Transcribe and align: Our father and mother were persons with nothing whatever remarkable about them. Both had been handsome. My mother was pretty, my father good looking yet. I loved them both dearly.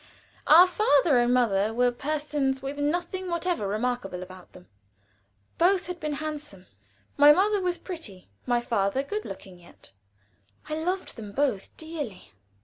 Our 0.47 0.65
father 0.65 1.19
and 1.19 1.31
mother 1.31 1.75
were 1.75 1.91
persons 1.91 2.63
with 2.63 2.79
nothing 2.79 3.29
whatever 3.29 3.67
remarkable 3.67 4.23
about 4.23 4.53
them. 4.53 4.67
Both 5.59 5.85
had 5.85 5.99
been 5.99 6.13
handsome. 6.13 6.65
My 7.17 7.31
mother 7.31 7.61
was 7.61 7.77
pretty, 7.77 8.27
my 8.47 8.61
father 8.61 9.03
good 9.03 9.25
looking 9.25 9.59
yet. 9.59 9.91
I 10.67 10.73
loved 10.73 11.17
them 11.17 11.31
both 11.33 11.77
dearly. 11.77 12.33